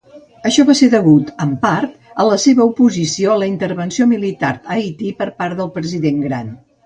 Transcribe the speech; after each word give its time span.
Això 0.49 0.63
va 0.69 0.75
ser 0.77 0.87
degut 0.93 1.27
en 1.43 1.51
part 1.65 1.91
a 2.23 2.25
la 2.29 2.37
seva 2.45 2.65
oposició 2.71 3.35
a 3.35 3.39
la 3.43 3.51
intervenció 3.51 4.09
militar 4.15 4.51
a 4.57 4.79
Haití 4.79 5.13
per 5.23 5.29
part 5.43 5.61
del 5.61 5.71
president 5.77 6.25
Grant. 6.27 6.51